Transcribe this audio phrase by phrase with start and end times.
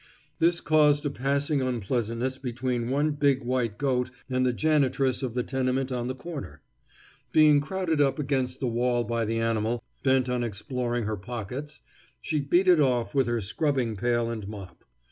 [0.39, 5.43] This caused a passing unpleasantness between one big white goat and the janitress of the
[5.43, 6.63] tenement on the corner.
[7.31, 11.81] Being crowded up against the wall by the animal, bent on exploring her pockets,
[12.19, 14.85] she beat it off with her scrubbing pail and mop.